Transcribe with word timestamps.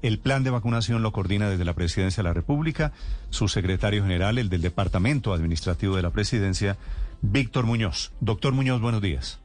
El 0.00 0.18
plan 0.20 0.44
de 0.44 0.50
vacunación 0.50 1.02
lo 1.02 1.12
coordina 1.12 1.50
desde 1.50 1.64
la 1.64 1.74
Presidencia 1.74 2.22
de 2.22 2.28
la 2.28 2.34
República 2.34 2.92
su 3.30 3.48
secretario 3.48 4.02
general, 4.02 4.38
el 4.38 4.48
del 4.48 4.62
Departamento 4.62 5.32
Administrativo 5.32 5.96
de 5.96 6.02
la 6.02 6.10
Presidencia, 6.10 6.76
Víctor 7.20 7.66
Muñoz. 7.66 8.12
Doctor 8.20 8.52
Muñoz, 8.52 8.80
buenos 8.80 9.02
días. 9.02 9.40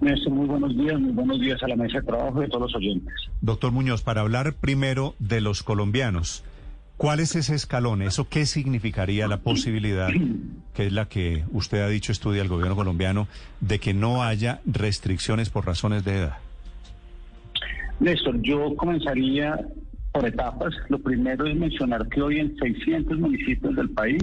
Néstor, 0.00 0.32
muy 0.32 0.46
buenos 0.46 0.76
días, 0.76 1.00
muy 1.00 1.12
buenos 1.12 1.40
días 1.40 1.62
a 1.62 1.68
la 1.68 1.76
mesa 1.76 2.00
de 2.00 2.06
trabajo 2.06 2.40
de 2.40 2.48
todos 2.48 2.62
los 2.62 2.74
oyentes. 2.74 3.14
Doctor 3.40 3.72
Muñoz, 3.72 4.02
para 4.02 4.20
hablar 4.20 4.52
primero 4.54 5.14
de 5.18 5.40
los 5.40 5.62
colombianos, 5.62 6.44
¿cuál 6.98 7.20
es 7.20 7.34
ese 7.34 7.54
escalón? 7.54 8.02
¿Eso 8.02 8.28
qué 8.28 8.44
significaría 8.44 9.26
la 9.26 9.38
posibilidad, 9.38 10.08
que 10.74 10.86
es 10.86 10.92
la 10.92 11.06
que 11.06 11.44
usted 11.52 11.80
ha 11.80 11.88
dicho 11.88 12.12
estudia 12.12 12.42
el 12.42 12.48
gobierno 12.48 12.76
colombiano, 12.76 13.26
de 13.60 13.78
que 13.78 13.94
no 13.94 14.22
haya 14.22 14.60
restricciones 14.66 15.48
por 15.48 15.64
razones 15.64 16.04
de 16.04 16.18
edad? 16.18 16.38
Néstor, 18.00 18.40
yo 18.42 18.74
comenzaría 18.76 19.58
por 20.12 20.26
etapas. 20.26 20.74
Lo 20.88 20.98
primero 20.98 21.46
es 21.46 21.56
mencionar 21.56 22.08
que 22.08 22.22
hoy 22.22 22.38
en 22.38 22.56
600 22.56 23.18
municipios 23.18 23.74
del 23.76 23.90
país 23.90 24.22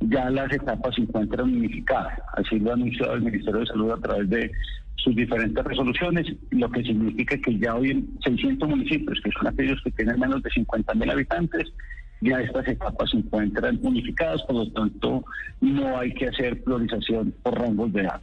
ya 0.00 0.30
las 0.30 0.52
etapas 0.52 0.94
se 0.94 1.02
encuentran 1.02 1.54
unificadas. 1.54 2.18
Así 2.36 2.58
lo 2.58 2.70
ha 2.70 2.74
anunciado 2.74 3.14
el 3.14 3.22
Ministerio 3.22 3.60
de 3.60 3.66
Salud 3.66 3.90
a 3.92 3.96
través 3.98 4.28
de 4.30 4.50
sus 4.96 5.16
diferentes 5.16 5.64
resoluciones, 5.64 6.26
lo 6.50 6.70
que 6.70 6.82
significa 6.82 7.36
que 7.36 7.58
ya 7.58 7.74
hoy 7.74 7.90
en 7.90 8.08
600 8.22 8.68
municipios, 8.68 9.20
que 9.22 9.30
son 9.32 9.48
aquellos 9.48 9.80
que 9.82 9.90
tienen 9.90 10.18
menos 10.18 10.42
de 10.42 10.50
50 10.50 10.94
mil 10.94 11.10
habitantes, 11.10 11.72
ya 12.20 12.40
estas 12.40 12.68
etapas 12.68 13.10
se 13.10 13.16
encuentran 13.16 13.80
unificadas, 13.82 14.42
por 14.42 14.56
lo 14.56 14.70
tanto 14.72 15.24
no 15.60 15.98
hay 15.98 16.14
que 16.14 16.28
hacer 16.28 16.62
priorización 16.62 17.34
por 17.42 17.58
rangos 17.58 17.92
de 17.92 18.02
edad. 18.02 18.20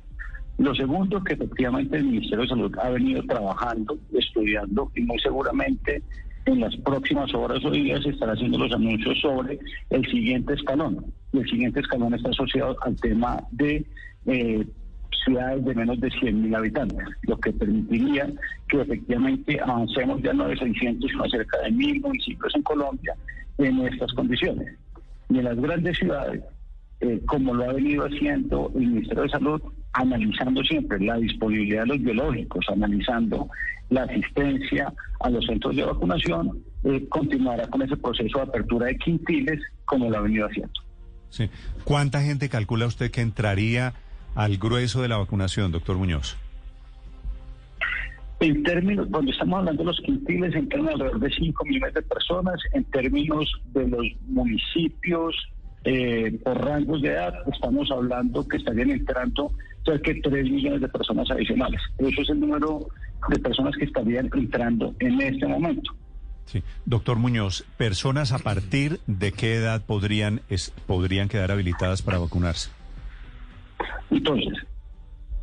Lo 0.59 0.75
segundo, 0.75 1.23
que 1.23 1.33
efectivamente 1.35 1.97
el 1.97 2.03
Ministerio 2.03 2.41
de 2.41 2.49
Salud 2.49 2.77
ha 2.83 2.89
venido 2.89 3.23
trabajando, 3.23 3.97
estudiando 4.13 4.91
y 4.93 5.01
muy 5.01 5.17
seguramente 5.19 6.03
en 6.45 6.59
las 6.59 6.75
próximas 6.77 7.33
horas 7.33 7.63
o 7.63 7.71
días 7.71 8.05
estará 8.05 8.33
haciendo 8.33 8.57
los 8.57 8.73
anuncios 8.73 9.17
sobre 9.21 9.57
el 9.89 10.05
siguiente 10.07 10.53
escalón. 10.53 11.05
Y 11.31 11.39
el 11.39 11.49
siguiente 11.49 11.79
escalón 11.79 12.13
está 12.13 12.29
asociado 12.29 12.75
al 12.81 12.95
tema 12.97 13.41
de 13.51 13.85
eh, 14.25 14.67
ciudades 15.23 15.63
de 15.63 15.75
menos 15.75 15.97
de 16.01 16.09
100.000 16.09 16.57
habitantes, 16.57 17.07
lo 17.21 17.37
que 17.37 17.53
permitiría 17.53 18.29
que 18.67 18.81
efectivamente 18.81 19.59
avancemos 19.61 20.21
ya 20.21 20.33
no 20.33 20.49
de 20.49 20.57
600, 20.57 21.09
sino 21.09 21.29
cerca 21.29 21.57
de 21.61 21.71
mil 21.71 22.01
municipios 22.01 22.53
en 22.53 22.63
Colombia 22.63 23.15
en 23.59 23.79
estas 23.87 24.11
condiciones. 24.11 24.75
Y 25.29 25.37
en 25.37 25.45
las 25.45 25.55
grandes 25.55 25.97
ciudades, 25.97 26.43
eh, 26.99 27.21
como 27.27 27.53
lo 27.53 27.63
ha 27.63 27.73
venido 27.73 28.03
haciendo 28.03 28.69
el 28.75 28.87
Ministerio 28.87 29.23
de 29.23 29.29
Salud, 29.29 29.61
analizando 29.93 30.63
siempre 30.63 30.99
la 30.99 31.17
disponibilidad 31.17 31.81
de 31.81 31.87
los 31.87 32.01
biológicos, 32.01 32.65
analizando 32.69 33.49
la 33.89 34.03
asistencia 34.03 34.93
a 35.19 35.29
los 35.29 35.45
centros 35.45 35.75
de 35.75 35.83
vacunación, 35.83 36.63
eh, 36.83 37.05
continuará 37.09 37.67
con 37.67 37.81
ese 37.81 37.97
proceso 37.97 38.37
de 38.37 38.43
apertura 38.43 38.87
de 38.87 38.97
quintiles 38.97 39.59
como 39.85 40.09
lo 40.09 40.17
ha 40.17 40.21
venido 40.21 40.45
haciendo. 40.45 40.73
Sí. 41.29 41.49
¿Cuánta 41.83 42.21
gente 42.21 42.49
calcula 42.49 42.85
usted 42.85 43.11
que 43.11 43.21
entraría 43.21 43.93
al 44.35 44.57
grueso 44.57 45.01
de 45.01 45.07
la 45.07 45.17
vacunación, 45.17 45.71
doctor 45.71 45.97
Muñoz? 45.97 46.37
En 48.39 48.63
términos, 48.63 49.07
cuando 49.11 49.31
estamos 49.31 49.59
hablando 49.59 49.83
de 49.83 49.87
los 49.87 49.99
quintiles, 49.99 50.55
entran 50.55 50.87
alrededor 50.87 51.19
de 51.19 51.29
5 51.29 51.65
millones 51.65 51.93
de 51.93 52.01
personas. 52.03 52.55
En 52.71 52.85
términos 52.85 53.51
de 53.73 53.87
los 53.87 54.05
municipios, 54.27 55.35
eh, 55.83 56.39
por 56.43 56.57
rangos 56.63 57.01
de 57.01 57.09
edad, 57.09 57.33
estamos 57.51 57.91
hablando 57.91 58.47
que 58.47 58.57
estarían 58.57 58.91
entrando 58.91 59.51
cerca 59.89 60.11
de 60.11 60.21
3 60.21 60.51
millones 60.51 60.81
de 60.81 60.87
personas 60.89 61.29
adicionales. 61.31 61.81
Eso 61.97 62.21
es 62.21 62.29
el 62.29 62.39
número 62.39 62.87
de 63.29 63.39
personas 63.39 63.75
que 63.77 63.85
estarían 63.85 64.29
entrando 64.33 64.93
en 64.99 65.21
este 65.21 65.47
momento. 65.47 65.91
Sí. 66.45 66.63
Doctor 66.85 67.17
Muñoz, 67.17 67.63
¿personas 67.77 68.31
a 68.31 68.39
partir 68.39 68.99
de 69.05 69.31
qué 69.31 69.55
edad 69.55 69.85
podrían, 69.85 70.41
podrían 70.87 71.29
quedar 71.29 71.51
habilitadas 71.51 72.01
para 72.01 72.17
vacunarse? 72.17 72.71
Entonces, 74.09 74.53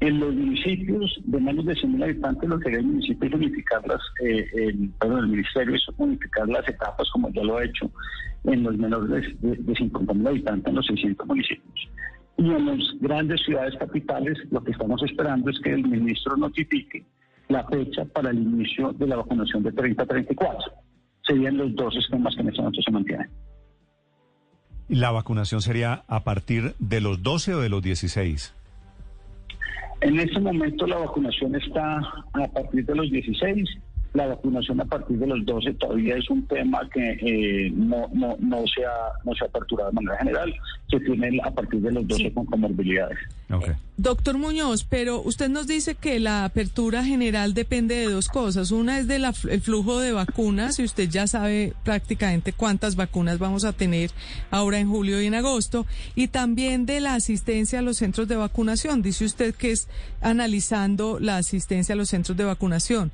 en 0.00 0.18
los 0.18 0.34
municipios 0.34 1.20
de 1.24 1.40
menos 1.40 1.64
de 1.64 1.74
100.000 1.74 2.02
habitantes, 2.02 2.48
lo 2.48 2.58
que 2.58 2.68
haría 2.68 2.80
el 2.80 2.86
municipio 2.86 3.28
es 3.28 3.34
unificar 3.34 3.82
eh, 4.22 4.46
el, 4.54 4.90
perdón, 4.98 5.20
el 5.20 5.28
ministerio 5.28 5.74
es 5.74 5.86
unificar 5.96 6.48
las 6.48 6.68
etapas, 6.68 7.08
como 7.12 7.30
ya 7.30 7.42
lo 7.42 7.56
ha 7.56 7.64
hecho 7.64 7.90
en 8.44 8.62
los 8.62 8.76
menores 8.76 9.40
de, 9.40 9.56
de 9.56 9.74
50.000 9.74 10.28
habitantes, 10.28 10.66
en 10.66 10.74
los 10.74 10.86
600 10.86 11.26
municipios. 11.26 11.88
Y 12.38 12.50
en 12.50 12.66
las 12.66 12.78
grandes 13.00 13.40
ciudades 13.42 13.74
capitales, 13.78 14.38
lo 14.50 14.62
que 14.62 14.72
estamos 14.72 15.02
esperando 15.02 15.50
es 15.50 15.58
que 15.60 15.72
el 15.72 15.86
ministro 15.86 16.36
notifique 16.36 17.04
la 17.48 17.64
fecha 17.64 18.04
para 18.04 18.30
el 18.30 18.38
inicio 18.38 18.92
de 18.92 19.06
la 19.06 19.16
vacunación 19.16 19.62
de 19.62 19.72
30 19.72 20.02
a 20.02 20.06
34. 20.06 20.72
Serían 21.26 21.56
los 21.56 21.74
dos 21.74 21.96
esquemas 21.96 22.34
que 22.34 22.42
en 22.42 22.48
este 22.48 22.60
momento 22.60 22.82
se 22.82 22.90
mantienen. 22.90 23.30
¿La 24.88 25.10
vacunación 25.10 25.62
sería 25.62 26.04
a 26.06 26.24
partir 26.24 26.74
de 26.78 27.00
los 27.00 27.22
12 27.22 27.54
o 27.54 27.60
de 27.60 27.68
los 27.68 27.82
16? 27.82 28.54
En 30.02 30.20
este 30.20 30.38
momento 30.38 30.86
la 30.86 30.98
vacunación 30.98 31.54
está 31.56 31.96
a 31.96 32.46
partir 32.52 32.84
de 32.84 32.94
los 32.94 33.10
16 33.10 33.68
la 34.16 34.26
vacunación 34.28 34.80
a 34.80 34.84
partir 34.84 35.18
de 35.18 35.26
los 35.26 35.44
12 35.44 35.74
todavía 35.74 36.16
es 36.16 36.28
un 36.30 36.46
tema 36.46 36.80
que 36.92 37.12
eh, 37.20 37.70
no, 37.74 38.08
no, 38.12 38.36
no, 38.40 38.64
se 38.66 38.84
ha, 38.84 39.12
no 39.24 39.34
se 39.34 39.44
ha 39.44 39.48
aperturado 39.48 39.90
de 39.90 39.94
manera 39.94 40.18
general, 40.18 40.54
se 40.90 40.98
tiene 41.00 41.38
a 41.44 41.50
partir 41.50 41.80
de 41.80 41.92
los 41.92 42.08
12 42.08 42.32
con 42.32 42.46
comorbilidades. 42.46 43.18
Doctor 43.98 44.38
Muñoz, 44.38 44.84
pero 44.84 45.22
usted 45.22 45.48
nos 45.48 45.66
dice 45.66 45.94
que 45.94 46.18
la 46.18 46.44
apertura 46.44 47.04
general 47.04 47.54
depende 47.54 47.94
de 47.94 48.10
dos 48.10 48.28
cosas. 48.28 48.70
Una 48.70 48.98
es 48.98 49.06
del 49.06 49.24
flujo 49.62 50.00
de 50.00 50.12
vacunas, 50.12 50.78
y 50.78 50.84
usted 50.84 51.08
ya 51.08 51.26
sabe 51.26 51.74
prácticamente 51.84 52.52
cuántas 52.52 52.96
vacunas 52.96 53.38
vamos 53.38 53.64
a 53.64 53.72
tener 53.72 54.10
ahora 54.50 54.80
en 54.80 54.88
julio 54.88 55.20
y 55.20 55.26
en 55.26 55.34
agosto, 55.34 55.86
y 56.14 56.28
también 56.28 56.86
de 56.86 57.00
la 57.00 57.14
asistencia 57.14 57.78
a 57.78 57.82
los 57.82 57.98
centros 57.98 58.28
de 58.28 58.36
vacunación. 58.36 59.02
Dice 59.02 59.24
usted 59.24 59.54
que 59.54 59.72
es 59.72 59.88
analizando 60.20 61.18
la 61.20 61.36
asistencia 61.36 61.92
a 61.92 61.96
los 61.96 62.08
centros 62.08 62.36
de 62.36 62.44
vacunación 62.44 63.12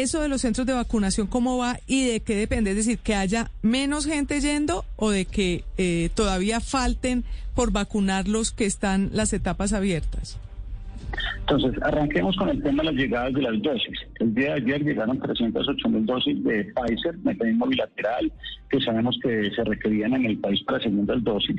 eso 0.00 0.22
de 0.22 0.28
los 0.28 0.40
centros 0.40 0.66
de 0.66 0.72
vacunación, 0.72 1.26
¿cómo 1.26 1.58
va 1.58 1.78
y 1.86 2.06
de 2.06 2.20
qué 2.20 2.34
depende? 2.34 2.70
Es 2.70 2.76
decir, 2.76 2.98
que 2.98 3.14
haya 3.14 3.50
menos 3.60 4.06
gente 4.06 4.40
yendo 4.40 4.84
o 4.96 5.10
de 5.10 5.26
que 5.26 5.64
eh, 5.76 6.08
todavía 6.14 6.60
falten 6.60 7.24
por 7.54 7.72
vacunar 7.72 8.26
los 8.26 8.52
que 8.52 8.64
están 8.64 9.10
las 9.12 9.32
etapas 9.34 9.74
abiertas. 9.74 10.38
Entonces, 11.40 11.74
arranquemos 11.82 12.36
con 12.36 12.48
el 12.48 12.62
tema 12.62 12.82
de 12.82 12.92
las 12.92 12.94
llegadas 12.94 13.34
de 13.34 13.42
las 13.42 13.60
dosis. 13.60 13.98
El 14.20 14.34
día 14.34 14.54
de 14.54 14.62
ayer 14.62 14.82
llegaron 14.82 15.18
308 15.20 15.88
mil 15.90 16.06
dosis 16.06 16.42
de 16.42 16.72
Pfizer, 16.72 17.18
mecanismo 17.18 17.66
bilateral, 17.66 18.32
que 18.70 18.80
sabemos 18.80 19.18
que 19.22 19.50
se 19.54 19.64
requerían 19.64 20.14
en 20.14 20.24
el 20.24 20.38
país 20.38 20.62
para 20.62 20.80
segundas 20.80 21.22
dosis. 21.22 21.56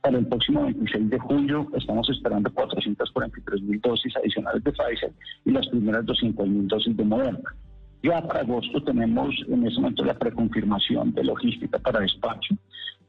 Para 0.00 0.18
el 0.18 0.26
próximo 0.26 0.62
26 0.62 1.10
de 1.10 1.18
julio 1.18 1.68
estamos 1.76 2.08
esperando 2.08 2.50
443 2.52 3.62
mil 3.62 3.80
dosis 3.80 4.16
adicionales 4.16 4.62
de 4.64 4.72
Pfizer 4.72 5.12
y 5.44 5.50
las 5.50 5.66
primeras 5.66 6.06
200 6.06 6.48
mil 6.48 6.68
dosis 6.68 6.96
de 6.96 7.04
Moderna. 7.04 7.54
Ya 8.06 8.22
para 8.22 8.40
agosto 8.40 8.80
tenemos 8.82 9.34
en 9.48 9.66
ese 9.66 9.80
momento 9.80 10.04
la 10.04 10.14
preconfirmación 10.14 11.12
de 11.12 11.24
logística 11.24 11.76
para 11.80 11.98
despacho 11.98 12.54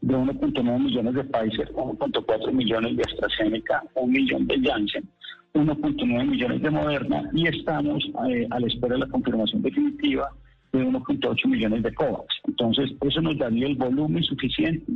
de 0.01 0.15
1.9 0.15 0.79
millones 0.79 1.13
de 1.13 1.23
Pfizer, 1.23 1.71
1.4 1.73 2.51
millones 2.51 2.97
de 2.97 3.03
AstraZeneca, 3.03 3.83
1 3.93 4.07
millón 4.07 4.47
de 4.47 4.59
Janssen, 4.59 5.07
1.9 5.53 6.25
millones 6.25 6.61
de 6.63 6.71
Moderna 6.71 7.29
y 7.31 7.47
estamos 7.47 8.03
eh, 8.27 8.47
a 8.49 8.59
la 8.59 8.65
espera 8.65 8.95
de 8.95 9.01
la 9.01 9.07
confirmación 9.07 9.61
definitiva 9.61 10.31
de 10.73 10.83
1.8 10.83 11.47
millones 11.47 11.83
de 11.83 11.93
COVAX. 11.93 12.25
Entonces, 12.47 12.89
eso 12.99 13.21
nos 13.21 13.37
daría 13.37 13.67
el 13.67 13.75
volumen 13.75 14.23
suficiente 14.23 14.93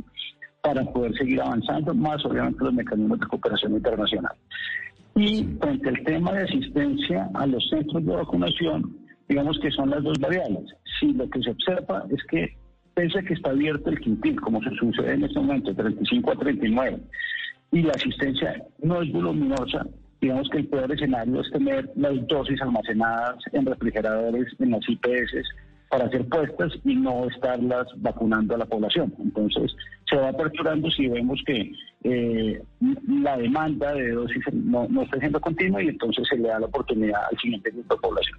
para 0.62 0.84
poder 0.84 1.14
seguir 1.14 1.40
avanzando, 1.40 1.94
más 1.94 2.24
obviamente 2.24 2.64
los 2.64 2.74
mecanismos 2.74 3.20
de 3.20 3.26
cooperación 3.28 3.74
internacional. 3.74 4.34
Y 5.14 5.44
frente 5.60 5.88
al 5.90 6.02
tema 6.02 6.32
de 6.32 6.42
asistencia 6.42 7.30
a 7.34 7.46
los 7.46 7.68
centros 7.68 8.04
de 8.04 8.16
vacunación, 8.16 9.01
digamos 9.28 9.58
que 9.60 9.70
son 9.70 9.90
las 9.90 10.02
dos 10.02 10.18
variables. 10.18 10.64
Si 10.98 11.12
lo 11.12 11.28
que 11.28 11.42
se 11.42 11.50
observa 11.50 12.04
es 12.10 12.22
que 12.24 12.56
pese 12.94 13.18
a 13.18 13.22
que 13.22 13.34
está 13.34 13.50
abierto 13.50 13.90
el 13.90 14.00
quintil, 14.00 14.40
como 14.40 14.62
se 14.62 14.70
sucede 14.76 15.14
en 15.14 15.24
este 15.24 15.38
momento, 15.38 15.74
35 15.74 16.32
a 16.32 16.36
39, 16.36 16.98
y 17.72 17.82
la 17.82 17.92
asistencia 17.92 18.62
no 18.82 19.02
es 19.02 19.10
voluminosa, 19.12 19.86
digamos 20.20 20.48
que 20.50 20.58
el 20.58 20.66
peor 20.66 20.92
escenario 20.92 21.40
es 21.40 21.50
tener 21.50 21.90
las 21.96 22.26
dosis 22.28 22.60
almacenadas 22.60 23.36
en 23.52 23.66
refrigeradores, 23.66 24.46
en 24.58 24.70
las 24.70 24.88
IPS, 24.88 25.48
para 25.88 26.06
hacer 26.06 26.26
puestas 26.26 26.72
y 26.84 26.94
no 26.94 27.26
estarlas 27.26 27.86
vacunando 27.96 28.54
a 28.54 28.58
la 28.58 28.64
población. 28.64 29.12
Entonces, 29.18 29.74
se 30.08 30.16
va 30.16 30.28
aperturando 30.28 30.90
si 30.90 31.06
vemos 31.08 31.42
que 31.44 31.70
eh, 32.04 32.62
la 33.08 33.36
demanda 33.36 33.92
de 33.92 34.12
dosis 34.12 34.42
no, 34.52 34.86
no 34.88 35.02
está 35.02 35.18
siendo 35.18 35.40
continua 35.40 35.82
y 35.82 35.88
entonces 35.88 36.26
se 36.28 36.38
le 36.38 36.48
da 36.48 36.60
la 36.60 36.66
oportunidad 36.66 37.20
al 37.30 37.38
siguiente 37.38 37.70
grupo 37.70 37.94
de 37.94 38.00
población. 38.00 38.38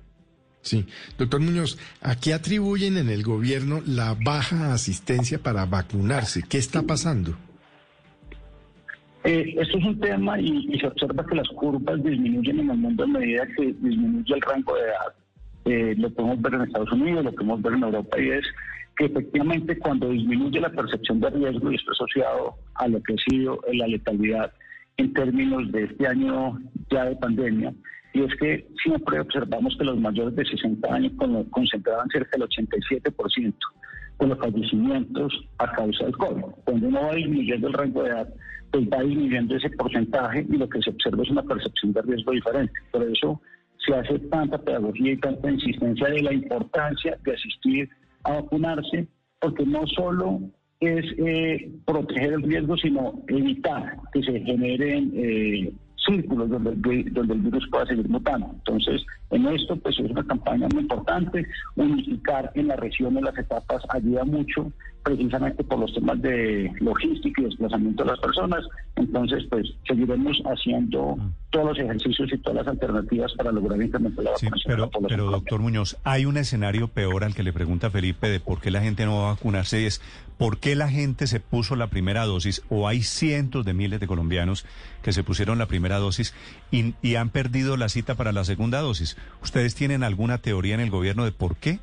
Sí, 0.63 0.85
doctor 1.17 1.41
Muñoz, 1.41 1.77
¿a 2.01 2.15
qué 2.15 2.33
atribuyen 2.33 2.97
en 2.97 3.09
el 3.09 3.21
gobierno 3.21 3.81
la 3.85 4.15
baja 4.15 4.73
asistencia 4.73 5.37
para 5.37 5.65
vacunarse? 5.65 6.41
¿Qué 6.49 6.57
está 6.57 6.81
pasando? 6.81 7.37
Eh, 9.23 9.55
esto 9.57 9.77
es 9.77 9.85
un 9.85 9.99
tema 9.99 10.39
y, 10.39 10.79
se 10.79 10.87
observa 10.87 11.25
que 11.25 11.35
las 11.35 11.47
curvas 11.49 12.03
disminuyen 12.03 12.61
en 12.61 12.71
el 12.71 12.77
mundo 12.77 13.03
a 13.03 13.07
medida 13.07 13.45
que 13.55 13.67
disminuye 13.67 14.33
el 14.33 14.41
rango 14.41 14.75
de 14.75 14.81
edad 14.81 15.13
eh, 15.65 15.95
lo 15.97 16.09
podemos 16.09 16.41
ver 16.41 16.55
en 16.55 16.61
Estados 16.63 16.91
Unidos, 16.91 17.23
lo 17.23 17.31
podemos 17.31 17.61
ver 17.61 17.73
en 17.73 17.83
Europa, 17.83 18.19
y 18.19 18.29
es 18.31 18.45
que 18.97 19.05
efectivamente 19.05 19.77
cuando 19.79 20.09
disminuye 20.09 20.59
la 20.59 20.69
percepción 20.69 21.19
de 21.21 21.29
riesgo 21.29 21.71
y 21.71 21.75
está 21.75 21.91
asociado 21.93 22.55
a 22.75 22.87
lo 22.87 23.01
que 23.01 23.13
ha 23.13 23.17
sido 23.29 23.59
la 23.71 23.87
letalidad 23.87 24.51
en 24.97 25.13
términos 25.13 25.71
de 25.71 25.85
este 25.85 26.05
año 26.05 26.59
ya 26.91 27.05
de 27.05 27.15
pandemia, 27.15 27.73
y 28.13 28.21
es 28.21 28.35
que 28.35 28.67
siempre 28.81 29.19
observamos 29.19 29.75
que 29.77 29.85
los 29.85 29.99
mayores 29.99 30.35
de 30.35 30.45
60 30.45 30.93
años 30.93 31.11
concentraban 31.49 32.07
cerca 32.09 32.37
del 32.37 32.47
87% 32.47 33.53
de 34.19 34.27
los 34.27 34.37
fallecimientos 34.37 35.33
a 35.57 35.71
causa 35.71 36.05
del 36.05 36.17
COVID. 36.17 36.43
Cuando 36.63 36.87
uno 36.87 37.01
va 37.01 37.15
disminuyendo 37.15 37.67
el 37.67 37.73
rango 37.73 38.03
de 38.03 38.09
edad, 38.09 38.33
pues 38.71 38.87
va 38.87 39.03
disminuyendo 39.03 39.55
ese 39.55 39.69
porcentaje 39.71 40.45
y 40.47 40.57
lo 40.57 40.69
que 40.69 40.81
se 40.81 40.91
observa 40.91 41.23
es 41.23 41.29
una 41.31 41.43
percepción 41.43 41.93
de 41.93 42.01
riesgo 42.03 42.31
diferente. 42.31 42.73
Por 42.91 43.03
eso 43.03 43.41
se 43.85 43.95
hace 43.95 44.19
tanta 44.19 44.57
pedagogía 44.59 45.13
y 45.13 45.17
tanta 45.17 45.51
insistencia 45.51 46.07
de 46.07 46.21
la 46.21 46.33
importancia 46.33 47.17
de 47.23 47.33
asistir 47.33 47.89
a 48.23 48.33
vacunarse, 48.33 49.07
porque 49.39 49.65
no 49.65 49.85
solo 49.87 50.39
es 50.79 51.05
eh, 51.17 51.71
proteger 51.85 52.33
el 52.33 52.43
riesgo, 52.43 52.77
sino 52.77 53.21
evitar 53.27 53.97
que 54.13 54.21
se 54.21 54.39
generen 54.41 55.11
eh, 55.15 55.73
círculos 56.05 56.49
donde 56.49 56.71
el, 56.71 57.13
donde 57.13 57.33
el 57.33 57.41
virus 57.41 57.67
pueda 57.69 57.85
seguir 57.85 58.07
mutando. 58.09 58.49
Entonces, 58.53 59.01
en 59.31 59.47
esto, 59.47 59.75
pues 59.77 59.99
es 59.99 60.11
una 60.11 60.23
campaña 60.23 60.67
muy 60.73 60.83
importante. 60.83 61.45
Unificar 61.75 62.51
en 62.55 62.67
la 62.67 62.75
región, 62.75 63.17
en 63.17 63.25
las 63.25 63.37
etapas, 63.37 63.83
ayuda 63.89 64.23
mucho, 64.23 64.71
precisamente 65.03 65.63
por 65.63 65.79
los 65.79 65.93
temas 65.93 66.21
de 66.21 66.71
logística 66.79 67.41
y 67.41 67.45
desplazamiento 67.45 68.03
de 68.03 68.11
las 68.11 68.19
personas. 68.19 68.65
Entonces, 68.95 69.45
pues 69.49 69.67
seguiremos 69.87 70.41
haciendo 70.45 71.17
todos 71.53 71.67
los 71.67 71.79
ejercicios 71.79 72.33
y 72.33 72.37
todas 72.39 72.65
las 72.65 72.67
alternativas 72.67 73.31
para 73.33 73.51
lograr 73.51 73.79
incrementar 73.79 74.25
la 74.25 74.31
vacunación. 74.31 74.61
pero, 74.65 74.89
pero 75.07 75.29
doctor 75.29 75.61
Muñoz, 75.61 75.97
hay 76.03 76.25
un 76.25 76.37
escenario 76.37 76.87
peor 76.87 77.23
al 77.23 77.35
que 77.35 77.43
le 77.43 77.53
pregunta 77.53 77.91
Felipe 77.91 78.27
de 78.27 78.39
por 78.39 78.59
qué 78.59 78.71
la 78.71 78.81
gente 78.81 79.05
no 79.05 79.19
va 79.19 79.29
a 79.29 79.33
vacunarse 79.35 79.79
y 79.79 79.85
es 79.85 80.01
por 80.39 80.57
qué 80.57 80.75
la 80.75 80.89
gente 80.89 81.27
se 81.27 81.39
puso 81.39 81.75
la 81.75 81.87
primera 81.87 82.25
dosis 82.25 82.63
o 82.69 82.87
hay 82.87 83.03
cientos 83.03 83.63
de 83.65 83.75
miles 83.75 83.99
de 83.99 84.07
colombianos 84.07 84.65
que 85.03 85.13
se 85.13 85.23
pusieron 85.23 85.59
la 85.59 85.67
primera 85.67 85.99
dosis 85.99 86.33
y, 86.71 86.95
y 87.03 87.15
han 87.15 87.29
perdido 87.29 87.77
la 87.77 87.87
cita 87.87 88.15
para 88.15 88.31
la 88.31 88.43
segunda 88.45 88.81
dosis. 88.81 89.15
¿Ustedes 89.43 89.75
tienen 89.75 90.03
alguna 90.03 90.39
teoría 90.39 90.73
en 90.73 90.81
el 90.81 90.89
gobierno 90.89 91.23
de 91.23 91.33
por 91.33 91.55
qué? 91.57 91.77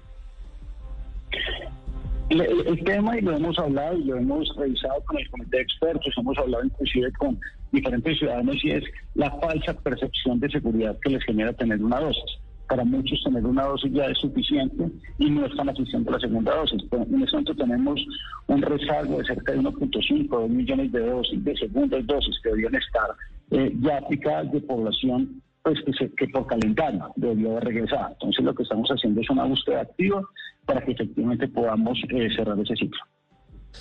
El, 2.30 2.84
tema, 2.84 3.16
y 3.18 3.22
lo 3.22 3.36
hemos 3.36 3.58
hablado 3.58 3.96
y 3.98 4.04
lo 4.04 4.16
hemos 4.16 4.52
revisado 4.56 5.00
con 5.04 5.18
el 5.18 5.28
comité 5.30 5.56
de 5.56 5.62
expertos, 5.62 6.14
hemos 6.16 6.38
hablado 6.38 6.64
inclusive 6.64 7.12
con 7.12 7.38
diferentes 7.72 8.18
ciudadanos, 8.18 8.56
y 8.64 8.70
es 8.70 8.84
la 9.14 9.30
falsa 9.38 9.74
percepción 9.74 10.40
de 10.40 10.50
seguridad 10.50 10.96
que 11.02 11.10
les 11.10 11.24
genera 11.24 11.52
tener 11.52 11.82
una 11.82 12.00
dosis. 12.00 12.38
Para 12.68 12.84
muchos 12.84 13.20
tener 13.24 13.44
una 13.44 13.64
dosis 13.64 13.92
ya 13.92 14.06
es 14.06 14.18
suficiente 14.18 14.84
y 15.18 15.28
no 15.28 15.44
están 15.46 15.68
asistiendo 15.68 16.10
a 16.10 16.14
la 16.14 16.20
segunda 16.20 16.54
dosis. 16.54 16.82
En 16.92 17.22
este 17.22 17.32
momento 17.32 17.54
tenemos 17.56 18.00
un 18.46 18.62
rezago 18.62 19.18
de 19.18 19.24
cerca 19.24 19.52
de 19.52 19.58
1.5, 19.58 20.28
2 20.28 20.50
millones 20.50 20.92
de 20.92 21.00
dosis 21.00 21.44
de 21.44 21.56
segundas 21.56 22.06
dosis 22.06 22.36
que 22.42 22.50
deberían 22.50 22.76
estar 22.76 23.10
eh, 23.50 23.74
ya 23.80 23.98
aplicadas 23.98 24.52
de 24.52 24.60
población 24.60 25.42
pues 25.62 25.78
que, 25.84 26.10
que 26.14 26.28
por 26.28 26.46
calendario 26.46 27.12
debió 27.16 27.52
haber 27.52 27.64
regresado. 27.64 28.12
Entonces 28.12 28.44
lo 28.44 28.54
que 28.54 28.62
estamos 28.62 28.88
haciendo 28.88 29.20
es 29.20 29.30
una 29.30 29.44
búsqueda 29.44 29.80
activa 29.82 30.22
para 30.64 30.84
que 30.84 30.92
efectivamente 30.92 31.48
podamos 31.48 31.98
eh, 32.08 32.28
cerrar 32.34 32.58
ese 32.60 32.76
ciclo. 32.76 33.00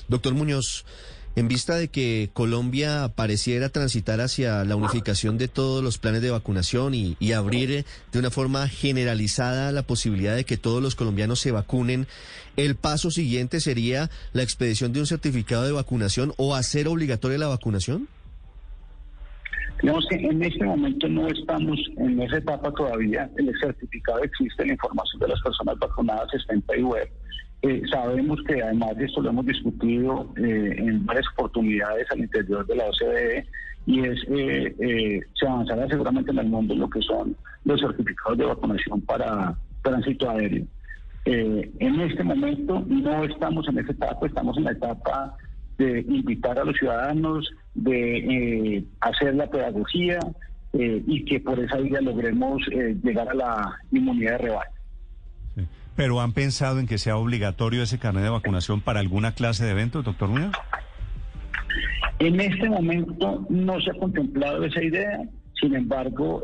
Doctor 0.07 0.33
Muñoz, 0.33 0.85
en 1.35 1.47
vista 1.47 1.75
de 1.75 1.87
que 1.87 2.29
Colombia 2.33 3.11
pareciera 3.15 3.69
transitar 3.69 4.21
hacia 4.21 4.63
la 4.65 4.75
unificación 4.75 5.37
de 5.37 5.47
todos 5.47 5.83
los 5.83 5.97
planes 5.97 6.21
de 6.21 6.31
vacunación 6.31 6.93
y, 6.93 7.15
abrir 7.31 7.71
eh, 7.71 7.85
de 8.11 8.19
una 8.19 8.31
forma 8.31 8.67
generalizada 8.67 9.71
la 9.71 9.83
posibilidad 9.83 10.35
de 10.35 10.43
que 10.43 10.57
todos 10.57 10.81
los 10.81 10.95
colombianos 10.95 11.39
se 11.39 11.51
vacunen, 11.51 12.07
el 12.57 12.75
paso 12.75 13.11
siguiente 13.11 13.59
sería 13.59 14.09
la 14.33 14.43
expedición 14.43 14.91
de 14.91 14.99
un 14.99 15.05
certificado 15.05 15.63
de 15.63 15.71
vacunación 15.71 16.33
o 16.37 16.55
hacer 16.55 16.87
obligatoria 16.87 17.37
la 17.37 17.47
vacunación? 17.47 18.07
Digamos 19.81 20.05
que 20.09 20.15
en 20.15 20.43
este 20.43 20.65
momento 20.65 21.07
no 21.07 21.27
estamos 21.29 21.79
en 21.97 22.21
esa 22.21 22.37
etapa 22.37 22.69
todavía. 22.73 23.29
El 23.37 23.53
certificado 23.61 24.19
existe, 24.23 24.65
la 24.65 24.73
información 24.73 25.21
de 25.21 25.27
las 25.29 25.41
personas 25.41 25.79
vacunadas 25.79 26.27
está 26.33 26.53
en 26.53 26.61
PayWeb. 26.63 27.09
Eh, 27.61 27.81
sabemos 27.91 28.39
que 28.47 28.61
además 28.63 28.95
de 28.95 29.05
esto 29.05 29.21
lo 29.21 29.29
hemos 29.29 29.45
discutido 29.45 30.31
eh, 30.37 30.75
en 30.77 31.05
varias 31.05 31.27
oportunidades 31.33 32.07
al 32.11 32.19
interior 32.19 32.65
de 32.65 32.75
la 32.75 32.85
OCDE 32.85 33.45
y 33.85 34.05
es 34.05 34.19
eh, 34.29 34.75
eh, 34.79 35.21
se 35.37 35.47
avanzará 35.47 35.87
seguramente 35.87 36.31
en 36.31 36.39
el 36.39 36.47
mundo 36.47 36.73
lo 36.75 36.89
que 36.89 37.01
son 37.01 37.35
los 37.65 37.81
certificados 37.81 38.37
de 38.37 38.45
vacunación 38.45 39.01
para 39.01 39.55
tránsito 39.81 40.29
aéreo. 40.29 40.65
en 41.25 42.01
este 42.01 42.23
momento 42.23 42.83
no 42.87 43.23
estamos 43.25 43.67
en 43.67 43.79
esa 43.79 43.91
etapa, 43.91 44.25
estamos 44.25 44.57
en 44.57 44.63
la 44.63 44.71
etapa 44.71 45.37
de 45.79 46.01
invitar 46.01 46.59
a 46.59 46.65
los 46.65 46.77
ciudadanos, 46.77 47.49
de 47.73 48.17
eh, 48.77 48.83
hacer 48.99 49.33
la 49.35 49.47
pedagogía 49.47 50.19
eh, 50.73 51.01
y 51.07 51.23
que 51.25 51.39
por 51.39 51.57
esa 51.59 51.77
vía 51.77 52.01
logremos 52.01 52.61
eh, 52.71 52.95
llegar 53.01 53.29
a 53.29 53.33
la 53.33 53.79
inmunidad 53.91 54.33
de 54.33 54.37
rebaño. 54.39 54.78
¿Pero 55.99 56.21
han 56.21 56.31
pensado 56.31 56.79
en 56.79 56.87
que 56.87 56.97
sea 56.97 57.17
obligatorio 57.17 57.83
ese 57.83 57.99
carnet 57.99 58.23
de 58.23 58.29
vacunación 58.29 58.79
para 58.79 59.01
alguna 59.01 59.33
clase 59.33 59.65
de 59.65 59.71
evento, 59.71 60.01
doctor 60.01 60.29
Muñoz? 60.29 60.53
En 62.19 62.39
este 62.39 62.69
momento 62.69 63.45
no 63.49 63.81
se 63.81 63.91
ha 63.91 63.93
contemplado 63.95 64.63
esa 64.63 64.81
idea, 64.81 65.19
sin 65.59 65.75
embargo, 65.75 66.41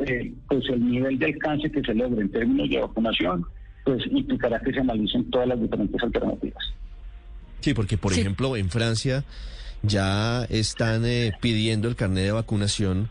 pues 0.49 0.65
el 0.67 0.85
nivel 0.85 1.17
de 1.17 1.27
alcance 1.27 1.71
que 1.71 1.79
se 1.83 1.93
logre 1.93 2.23
en 2.23 2.31
términos 2.33 2.69
de 2.69 2.81
vacunación, 2.81 3.45
pues 3.85 4.05
implicará 4.11 4.59
que 4.59 4.73
se 4.73 4.81
analicen 4.81 5.31
todas 5.31 5.47
las 5.47 5.61
diferentes 5.61 6.03
alternativas. 6.03 6.73
Sí, 7.61 7.73
porque 7.73 7.97
por 7.97 8.11
ejemplo 8.11 8.57
en 8.57 8.69
Francia 8.69 9.23
ya 9.83 10.43
están 10.49 11.05
eh, 11.05 11.31
pidiendo 11.39 11.87
el 11.87 11.95
carnet 11.95 12.25
de 12.25 12.31
vacunación 12.33 13.09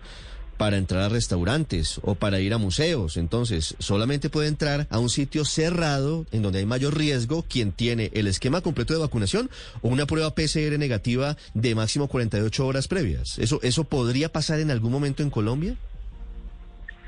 para 0.56 0.76
entrar 0.76 1.02
a 1.02 1.08
restaurantes 1.08 2.00
o 2.02 2.14
para 2.14 2.40
ir 2.40 2.54
a 2.54 2.58
museos. 2.58 3.16
Entonces, 3.16 3.76
solamente 3.78 4.30
puede 4.30 4.48
entrar 4.48 4.86
a 4.90 4.98
un 4.98 5.08
sitio 5.08 5.44
cerrado 5.44 6.26
en 6.32 6.42
donde 6.42 6.60
hay 6.60 6.66
mayor 6.66 6.96
riesgo 6.96 7.44
quien 7.48 7.72
tiene 7.72 8.10
el 8.14 8.26
esquema 8.26 8.60
completo 8.60 8.94
de 8.94 9.00
vacunación 9.00 9.50
o 9.82 9.88
una 9.88 10.06
prueba 10.06 10.34
PCR 10.34 10.78
negativa 10.78 11.36
de 11.54 11.74
máximo 11.74 12.08
48 12.08 12.66
horas 12.66 12.88
previas. 12.88 13.38
¿Eso, 13.38 13.60
eso 13.62 13.84
podría 13.84 14.30
pasar 14.30 14.60
en 14.60 14.70
algún 14.70 14.92
momento 14.92 15.22
en 15.22 15.30
Colombia? 15.30 15.76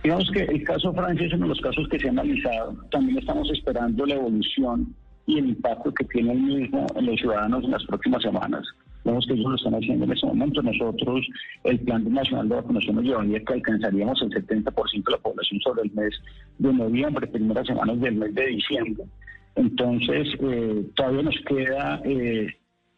Digamos 0.03 0.31
que 0.31 0.43
el 0.43 0.63
caso 0.63 0.93
Francia 0.93 1.27
es 1.27 1.33
uno 1.33 1.45
de 1.45 1.49
los 1.49 1.61
casos 1.61 1.89
que 1.89 1.99
se 1.99 2.07
ha 2.07 2.11
analizado. 2.11 2.77
También 2.91 3.19
estamos 3.19 3.51
esperando 3.51 4.07
la 4.07 4.15
evolución 4.15 4.95
y 5.27 5.39
el 5.39 5.49
impacto 5.49 5.93
que 5.93 6.05
tiene 6.05 6.33
el 6.33 6.41
mismo 6.41 6.87
en 6.95 7.07
los 7.07 7.19
ciudadanos 7.19 7.65
en 7.65 7.73
las 7.73 7.85
próximas 7.87 8.23
semanas. 8.23 8.65
Vemos 9.07 9.25
que 9.25 9.35
ellos 9.35 9.51
lo 9.51 9.55
están 9.55 9.75
haciendo 9.75 10.05
en 10.05 10.13
ese 10.13 10.27
momento. 10.27 10.61
Nosotros, 10.63 11.25
el 11.63 11.79
Plan 11.79 12.13
Nacional 12.13 12.49
de 12.49 12.57
Vacunación 12.57 12.97
nos 12.97 13.05
llevaría 13.05 13.45
que 13.45 13.53
alcanzaríamos 13.53 14.21
el 14.21 14.31
70% 14.31 15.05
de 15.05 15.13
la 15.13 15.19
población 15.19 15.61
sobre 15.61 15.83
el 15.83 15.93
mes 15.93 16.13
de 16.59 16.73
noviembre, 16.73 17.29
primeras 17.29 17.69
semanas 17.69 18.01
del 18.01 18.17
mes 18.17 18.35
de 18.35 18.47
diciembre. 18.49 19.05
Entonces, 19.55 20.27
eh, 20.41 20.85
todavía 20.97 21.23
nos 21.23 21.37
queda 21.47 22.03
eh, 22.05 22.49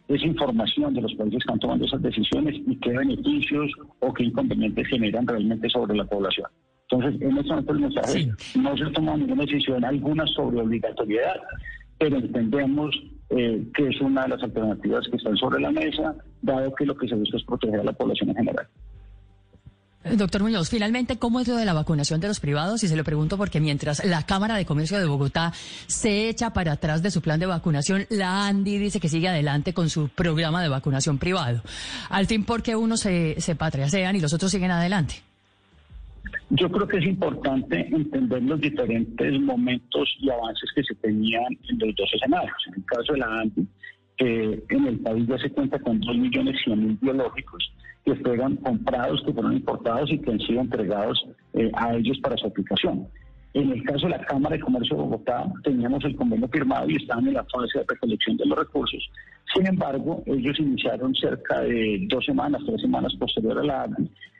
esa 0.08 0.26
información 0.26 0.94
de 0.94 1.02
los 1.02 1.14
países 1.14 1.32
que 1.32 1.38
están 1.38 1.58
tomando 1.58 1.84
esas 1.84 2.00
decisiones 2.00 2.54
y 2.66 2.74
qué 2.76 2.90
beneficios 2.90 3.70
o 4.00 4.14
qué 4.14 4.24
inconvenientes 4.24 4.88
generan 4.88 5.26
realmente 5.26 5.68
sobre 5.68 5.94
la 5.94 6.06
población. 6.06 6.46
Entonces, 6.90 7.20
en 7.20 7.36
este 7.36 7.50
momento 7.50 7.72
el 7.72 7.80
mensaje 7.80 8.28
no 8.56 8.76
se 8.78 8.86
toma 8.92 9.14
ninguna 9.18 9.44
decisión 9.44 9.84
alguna 9.84 10.26
sobre 10.28 10.62
obligatoriedad, 10.62 11.36
pero 11.98 12.16
entendemos 12.16 12.98
eh, 13.38 13.68
que 13.72 13.86
es 13.86 14.00
una 14.00 14.22
de 14.22 14.30
las 14.30 14.42
alternativas 14.42 15.06
que 15.08 15.16
están 15.16 15.36
sobre 15.36 15.60
la 15.60 15.70
mesa, 15.70 16.12
dado 16.42 16.74
que 16.74 16.84
lo 16.84 16.96
que 16.96 17.06
se 17.06 17.14
busca 17.14 17.36
es 17.36 17.44
proteger 17.44 17.78
a 17.78 17.84
la 17.84 17.92
población 17.92 18.30
en 18.30 18.36
general. 18.36 18.66
Eh, 20.02 20.16
doctor 20.16 20.42
Muñoz, 20.42 20.68
finalmente, 20.68 21.18
¿cómo 21.18 21.38
es 21.38 21.46
lo 21.46 21.54
de 21.54 21.64
la 21.64 21.72
vacunación 21.72 22.18
de 22.18 22.26
los 22.26 22.40
privados? 22.40 22.82
Y 22.82 22.88
se 22.88 22.96
lo 22.96 23.04
pregunto 23.04 23.36
porque 23.36 23.60
mientras 23.60 24.04
la 24.04 24.24
Cámara 24.24 24.56
de 24.56 24.66
Comercio 24.66 24.98
de 24.98 25.04
Bogotá 25.06 25.52
se 25.86 26.28
echa 26.28 26.52
para 26.52 26.72
atrás 26.72 27.00
de 27.00 27.12
su 27.12 27.20
plan 27.20 27.38
de 27.38 27.46
vacunación, 27.46 28.06
la 28.10 28.48
ANDI 28.48 28.76
dice 28.78 28.98
que 28.98 29.08
sigue 29.08 29.28
adelante 29.28 29.72
con 29.72 29.88
su 29.88 30.08
programa 30.08 30.60
de 30.60 30.68
vacunación 30.68 31.18
privado. 31.18 31.62
Al 32.10 32.26
fin, 32.26 32.44
¿por 32.44 32.64
qué 32.64 32.74
unos 32.74 32.98
se, 32.98 33.40
se 33.40 33.54
patriasean 33.54 34.16
y 34.16 34.20
los 34.20 34.32
otros 34.32 34.50
siguen 34.50 34.72
adelante? 34.72 35.27
Yo 36.50 36.70
creo 36.70 36.88
que 36.88 36.96
es 36.96 37.04
importante 37.04 37.86
entender 37.94 38.42
los 38.42 38.60
diferentes 38.60 39.40
momentos 39.40 40.08
y 40.18 40.30
avances 40.30 40.70
que 40.74 40.82
se 40.82 40.94
tenían 40.96 41.46
en 41.68 41.78
los 41.78 41.94
dos 41.94 42.10
escenarios. 42.14 42.56
En 42.68 42.74
el 42.74 42.84
caso 42.86 43.12
de 43.12 43.18
la 43.18 43.40
ANDI, 43.40 43.68
en 44.18 44.86
el 44.86 44.98
país 45.00 45.26
ya 45.28 45.38
se 45.38 45.50
cuenta 45.50 45.78
con 45.78 46.00
2 46.00 46.16
millones 46.16 46.56
mil 46.66 46.98
biológicos 47.00 47.72
que 48.04 48.14
fueron 48.16 48.56
comprados, 48.56 49.22
que 49.24 49.32
fueron 49.32 49.52
importados 49.52 50.10
y 50.10 50.18
que 50.18 50.30
han 50.32 50.40
sido 50.40 50.60
entregados 50.62 51.26
eh, 51.52 51.70
a 51.74 51.94
ellos 51.94 52.18
para 52.20 52.36
su 52.36 52.46
aplicación. 52.46 53.06
En 53.54 53.72
el 53.72 53.82
caso 53.82 54.06
de 54.06 54.10
la 54.10 54.24
Cámara 54.26 54.56
de 54.56 54.62
Comercio 54.62 54.96
de 54.96 55.02
Bogotá, 55.02 55.44
teníamos 55.64 56.04
el 56.04 56.14
convenio 56.16 56.48
firmado 56.48 56.88
y 56.90 56.96
estaban 56.96 57.26
en 57.26 57.34
la 57.34 57.44
fase 57.44 57.78
de 57.78 57.84
recolección 57.88 58.36
de 58.36 58.46
los 58.46 58.58
recursos. 58.58 59.10
Sin 59.54 59.66
embargo, 59.66 60.22
ellos 60.26 60.58
iniciaron 60.60 61.14
cerca 61.14 61.60
de 61.60 62.06
dos 62.08 62.24
semanas, 62.24 62.62
tres 62.66 62.80
semanas 62.82 63.14
posterior 63.16 63.58
a 63.58 63.64
la 63.64 63.88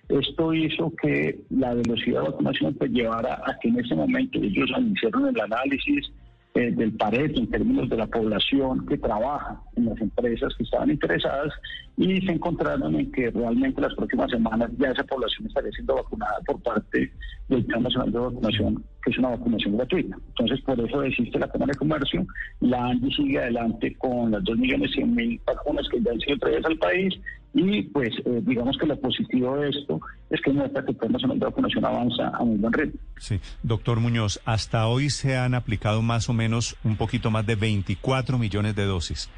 Esto 0.09 0.53
hizo 0.53 0.93
que 1.03 1.41
la 1.51 1.75
velocidad 1.75 2.23
de 2.23 2.29
vacunación 2.29 2.75
pues, 2.75 2.91
llevara 2.91 3.41
a 3.47 3.59
que 3.59 3.69
en 3.69 3.81
ese 3.81 3.95
momento 3.95 4.39
ellos 4.39 4.71
iniciaron 4.77 5.29
el 5.29 5.41
análisis, 5.41 6.11
eh, 6.55 6.73
del 6.73 6.93
Pareto 6.93 7.39
en 7.39 7.51
términos 7.51 7.89
de 7.89 7.97
la 7.97 8.07
población 8.07 8.85
que 8.87 8.99
trabaja 8.99 9.61
en 9.77 9.85
las 9.85 10.01
empresas 10.01 10.53
que 10.57 10.65
estaban 10.65 10.91
interesadas 10.91 11.53
y 11.97 12.21
se 12.23 12.33
encontraron 12.33 12.97
en 12.97 13.13
que 13.13 13.31
realmente 13.31 13.81
las 13.81 13.95
próximas 13.95 14.31
semanas 14.31 14.69
ya 14.79 14.89
esa 14.89 15.05
población 15.05 15.47
estaría 15.47 15.71
siendo 15.73 15.95
vacunada 15.95 16.41
por 16.47 16.61
parte 16.63 17.13
del 17.49 17.65
Plan 17.67 17.83
Nacional 17.85 18.11
de 18.11 18.19
Vacunación, 18.19 18.85
que 19.03 19.11
es 19.11 19.19
una 19.19 19.31
vacunación 19.31 19.77
gratuita. 19.77 20.17
Entonces, 20.29 20.61
por 20.63 20.81
eso 20.81 21.03
existe 21.03 21.39
la 21.39 21.49
Cámara 21.49 21.73
de 21.73 21.79
Comercio. 21.79 22.27
La 22.61 22.87
ANDI 22.87 23.13
sigue 23.13 23.39
adelante 23.39 23.95
con 23.97 24.31
las 24.31 24.43
2.100.000 24.43 25.41
vacunas 25.47 25.89
que 25.89 26.01
ya 26.01 26.13
han 26.13 26.21
sido 26.21 26.39
traídas 26.39 26.65
al 26.65 26.79
país 26.79 27.15
y 27.55 27.83
pues 27.83 28.11
eh, 28.25 28.43
digamos 28.45 28.77
que 28.79 28.87
lo 28.87 29.01
positivo 29.01 29.57
de 29.57 29.71
esto 29.71 30.01
es 30.31 30.41
que 30.43 30.53
nuestra 30.53 30.85
el 30.87 31.13
Nacional 31.13 31.39
de 31.39 31.47
Vacunación 31.47 31.85
avanza 31.85 32.29
a 32.29 32.45
muy 32.45 32.59
buen 32.59 32.73
ritmo. 32.73 33.01
Sí, 33.19 33.41
doctor 33.63 34.01
Muñoz, 34.01 34.41
hasta 34.45 34.87
hoy 34.87 35.11
se 35.11 35.37
han 35.37 35.55
aplicado 35.55 36.03
más 36.03 36.29
o 36.29 36.35
menos 36.35 36.77
un 36.85 36.97
poquito 36.97 37.31
más 37.31 37.47
de 37.47 37.57
24 37.57 38.39
millones 38.39 38.77
de 38.77 38.85
dosis. 38.85 39.31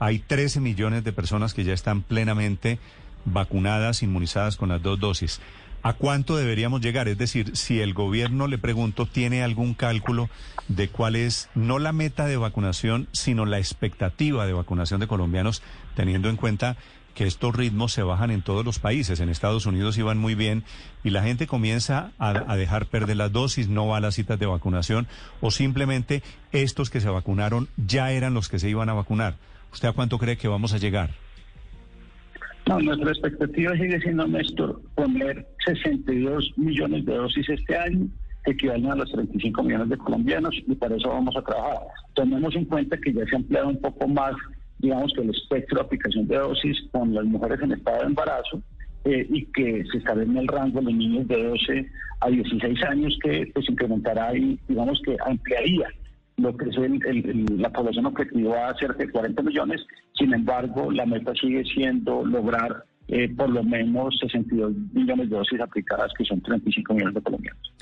Hay 0.00 0.18
13 0.18 0.60
millones 0.60 1.04
de 1.04 1.12
personas 1.12 1.54
que 1.54 1.62
ya 1.62 1.72
están 1.72 2.02
plenamente 2.02 2.78
vacunadas, 3.24 4.02
inmunizadas 4.02 4.56
con 4.56 4.70
las 4.70 4.82
dos 4.82 4.98
dosis. 4.98 5.40
¿A 5.84 5.94
cuánto 5.94 6.36
deberíamos 6.36 6.80
llegar? 6.80 7.08
Es 7.08 7.18
decir, 7.18 7.56
si 7.56 7.80
el 7.80 7.92
gobierno, 7.92 8.46
le 8.46 8.56
pregunto, 8.56 9.06
tiene 9.06 9.42
algún 9.42 9.74
cálculo 9.74 10.30
de 10.68 10.88
cuál 10.88 11.16
es 11.16 11.48
no 11.56 11.80
la 11.80 11.92
meta 11.92 12.26
de 12.26 12.36
vacunación, 12.36 13.08
sino 13.12 13.46
la 13.46 13.58
expectativa 13.58 14.46
de 14.46 14.52
vacunación 14.52 15.00
de 15.00 15.08
colombianos, 15.08 15.60
teniendo 15.96 16.28
en 16.28 16.36
cuenta 16.36 16.76
que 17.14 17.26
estos 17.26 17.54
ritmos 17.54 17.92
se 17.92 18.04
bajan 18.04 18.30
en 18.30 18.42
todos 18.42 18.64
los 18.64 18.78
países. 18.78 19.18
En 19.18 19.28
Estados 19.28 19.66
Unidos 19.66 19.98
iban 19.98 20.18
muy 20.18 20.36
bien 20.36 20.64
y 21.02 21.10
la 21.10 21.24
gente 21.24 21.48
comienza 21.48 22.12
a, 22.18 22.56
dejar 22.56 22.86
perder 22.86 23.16
las 23.16 23.32
dosis, 23.32 23.68
no 23.68 23.88
va 23.88 23.96
a 23.98 24.00
las 24.00 24.14
citas 24.14 24.38
de 24.38 24.46
vacunación 24.46 25.08
o 25.40 25.50
simplemente 25.50 26.22
estos 26.52 26.90
que 26.90 27.00
se 27.00 27.08
vacunaron 27.08 27.68
ya 27.76 28.12
eran 28.12 28.34
los 28.34 28.48
que 28.48 28.60
se 28.60 28.70
iban 28.70 28.88
a 28.88 28.94
vacunar. 28.94 29.36
¿Usted 29.72 29.88
a 29.88 29.92
cuánto 29.92 30.18
cree 30.18 30.36
que 30.36 30.48
vamos 30.48 30.72
a 30.72 30.78
llegar? 30.78 31.10
No, 32.66 32.80
nuestra 32.80 33.10
expectativa 33.10 33.76
sigue 33.76 34.00
siendo, 34.00 34.26
Néstor, 34.26 34.80
poner 34.94 35.46
62 35.66 36.52
millones 36.56 37.04
de 37.04 37.14
dosis 37.14 37.48
este 37.48 37.76
año, 37.76 38.06
que 38.44 38.52
equivalen 38.52 38.90
a 38.90 38.96
los 38.96 39.10
35 39.12 39.62
millones 39.62 39.88
de 39.88 39.98
colombianos, 39.98 40.54
y 40.66 40.74
para 40.74 40.96
eso 40.96 41.08
vamos 41.08 41.36
a 41.36 41.42
trabajar. 41.42 41.80
Tomemos 42.14 42.54
en 42.54 42.64
cuenta 42.66 42.96
que 42.98 43.12
ya 43.12 43.24
se 43.26 43.34
ha 43.34 43.38
ampliado 43.38 43.68
un 43.68 43.80
poco 43.80 44.08
más 44.08 44.34
digamos 44.82 45.12
que 45.14 45.22
el 45.22 45.30
espectro 45.30 45.78
de 45.78 45.84
aplicación 45.84 46.26
de 46.26 46.36
dosis 46.36 46.76
con 46.90 47.14
las 47.14 47.24
mujeres 47.24 47.60
en 47.62 47.72
estado 47.72 48.00
de 48.00 48.06
embarazo 48.06 48.60
eh, 49.04 49.26
y 49.30 49.44
que 49.46 49.84
se 49.90 49.98
estará 49.98 50.22
en 50.22 50.36
el 50.36 50.48
rango 50.48 50.80
de 50.80 50.92
niños 50.92 51.26
de 51.28 51.42
12 51.42 51.90
a 52.20 52.28
16 52.28 52.82
años 52.84 53.16
que 53.22 53.48
pues 53.54 53.68
incrementará 53.70 54.36
y 54.36 54.58
digamos 54.68 55.00
que 55.04 55.16
ampliaría 55.24 55.86
lo 56.36 56.56
que 56.56 56.68
es 56.68 56.76
la 56.76 57.70
población 57.70 58.06
objetiva 58.06 58.68
a 58.68 58.74
cerca 58.76 59.04
de 59.04 59.10
40 59.10 59.42
millones. 59.42 59.80
Sin 60.14 60.32
embargo, 60.32 60.90
la 60.90 61.06
meta 61.06 61.32
sigue 61.34 61.64
siendo 61.64 62.24
lograr 62.24 62.84
eh, 63.08 63.28
por 63.34 63.50
lo 63.50 63.62
menos 63.62 64.18
62 64.20 64.72
millones 64.92 65.28
de 65.28 65.36
dosis 65.36 65.60
aplicadas, 65.60 66.12
que 66.16 66.24
son 66.24 66.40
35 66.40 66.94
millones 66.94 67.14
de 67.14 67.22
colombianos. 67.22 67.72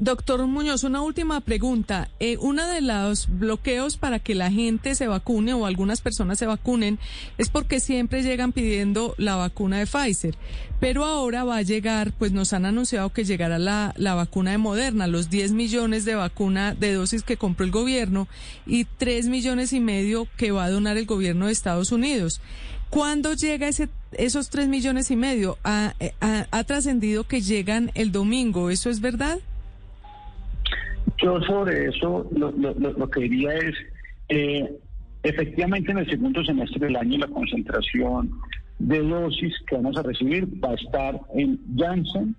Doctor 0.00 0.46
Muñoz, 0.46 0.84
una 0.84 1.02
última 1.02 1.40
pregunta. 1.40 2.08
Eh, 2.20 2.36
uno 2.40 2.68
de 2.68 2.80
los 2.80 3.26
bloqueos 3.28 3.96
para 3.96 4.20
que 4.20 4.36
la 4.36 4.48
gente 4.48 4.94
se 4.94 5.08
vacune 5.08 5.54
o 5.54 5.66
algunas 5.66 6.02
personas 6.02 6.38
se 6.38 6.46
vacunen 6.46 7.00
es 7.36 7.48
porque 7.48 7.80
siempre 7.80 8.22
llegan 8.22 8.52
pidiendo 8.52 9.16
la 9.18 9.34
vacuna 9.34 9.80
de 9.80 9.86
Pfizer. 9.86 10.36
Pero 10.78 11.04
ahora 11.04 11.42
va 11.42 11.56
a 11.56 11.62
llegar, 11.62 12.12
pues 12.12 12.30
nos 12.30 12.52
han 12.52 12.64
anunciado 12.64 13.12
que 13.12 13.24
llegará 13.24 13.58
la, 13.58 13.92
la 13.96 14.14
vacuna 14.14 14.52
de 14.52 14.58
Moderna, 14.58 15.08
los 15.08 15.30
10 15.30 15.50
millones 15.50 16.04
de 16.04 16.14
vacuna 16.14 16.74
de 16.74 16.92
dosis 16.92 17.24
que 17.24 17.36
compró 17.36 17.64
el 17.64 17.72
gobierno 17.72 18.28
y 18.66 18.84
3 18.84 19.26
millones 19.26 19.72
y 19.72 19.80
medio 19.80 20.28
que 20.36 20.52
va 20.52 20.66
a 20.66 20.70
donar 20.70 20.96
el 20.96 21.06
gobierno 21.06 21.46
de 21.46 21.52
Estados 21.52 21.90
Unidos. 21.90 22.40
¿Cuándo 22.88 23.34
llega 23.34 23.66
ese, 23.66 23.88
esos 24.12 24.48
3 24.48 24.68
millones 24.68 25.10
y 25.10 25.16
medio? 25.16 25.58
Ha, 25.64 25.94
ha 26.20 26.64
trascendido 26.64 27.24
que 27.24 27.40
llegan 27.40 27.90
el 27.94 28.12
domingo, 28.12 28.70
¿eso 28.70 28.90
es 28.90 29.00
verdad? 29.00 29.40
Yo 31.20 31.40
sobre 31.42 31.86
eso 31.88 32.28
lo, 32.30 33.10
que 33.10 33.20
diría 33.20 33.54
es, 33.54 33.74
eh, 34.28 34.78
efectivamente 35.22 35.90
en 35.90 35.98
el 35.98 36.08
segundo 36.08 36.44
semestre 36.44 36.86
del 36.86 36.96
año 36.96 37.18
la 37.18 37.26
concentración 37.26 38.30
de 38.78 39.02
dosis 39.02 39.52
que 39.66 39.76
vamos 39.76 39.96
a 39.96 40.02
recibir 40.02 40.46
va 40.64 40.70
a 40.70 40.74
estar 40.74 41.20
en 41.34 41.58
Janssen, 41.76 42.36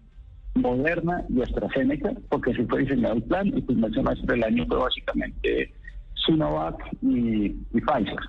Moderna 0.55 1.23
y 1.29 1.41
AstraZeneca, 1.41 2.13
porque 2.29 2.51
así 2.51 2.63
fue 2.63 2.81
diseñado 2.81 3.15
el 3.15 3.23
plan 3.23 3.47
y 3.47 3.55
el 3.55 3.63
primer 3.63 3.93
semestre 3.93 4.35
del 4.35 4.43
año 4.43 4.65
fue 4.67 4.77
básicamente 4.77 5.73
Sinovac 6.25 6.75
y, 7.01 7.49
Pfizer. 7.49 8.19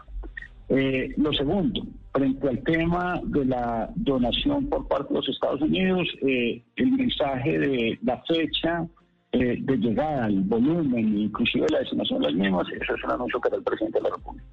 Eh, 0.69 1.15
lo 1.17 1.33
segundo, 1.33 1.83
frente 2.13 2.49
al 2.49 2.63
tema 2.65 3.21
de 3.25 3.45
la 3.45 3.91
donación 3.97 4.69
por 4.69 4.87
parte 4.89 5.13
de 5.13 5.21
los 5.21 5.29
Estados 5.29 5.63
Unidos, 5.63 6.07
eh, 6.23 6.63
el 6.77 6.93
mensaje 6.93 7.59
de 7.59 7.99
la 8.03 8.23
fecha 8.23 8.87
eh, 9.33 9.59
de 9.61 9.77
llegada 9.77 10.25
al 10.25 10.41
volumen, 10.41 11.19
inclusive 11.19 11.67
la 11.71 11.79
designación 11.79 12.21
de 12.21 12.27
las 12.27 12.35
mismas, 12.35 12.67
eso 12.69 12.95
es 12.95 13.05
un 13.05 13.11
anuncio 13.13 13.41
que 13.41 13.51
da 13.51 13.57
el 13.57 13.63
presidente 13.63 13.99
de 13.99 14.03
la 14.03 14.11
República. 14.11 14.45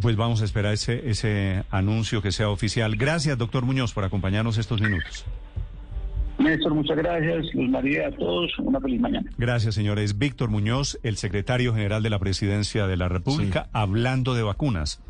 Pues 0.00 0.16
vamos 0.16 0.42
a 0.42 0.44
esperar 0.44 0.72
ese, 0.72 1.08
ese 1.08 1.64
anuncio 1.70 2.22
que 2.22 2.32
sea 2.32 2.48
oficial. 2.48 2.96
Gracias, 2.96 3.36
doctor 3.36 3.64
Muñoz, 3.64 3.92
por 3.92 4.04
acompañarnos 4.04 4.58
estos 4.58 4.80
minutos. 4.80 5.26
Néstor, 6.40 6.74
muchas 6.74 6.96
gracias. 6.96 7.54
Luz 7.54 7.68
María, 7.68 8.08
a 8.08 8.10
todos, 8.12 8.50
una 8.60 8.80
feliz 8.80 9.00
mañana. 9.00 9.30
Gracias, 9.36 9.74
señores. 9.74 10.18
Víctor 10.18 10.48
Muñoz, 10.48 10.98
el 11.02 11.16
secretario 11.16 11.74
general 11.74 12.02
de 12.02 12.10
la 12.10 12.18
Presidencia 12.18 12.86
de 12.86 12.96
la 12.96 13.08
República, 13.08 13.68
hablando 13.72 14.34
de 14.34 14.42
vacunas. 14.42 15.02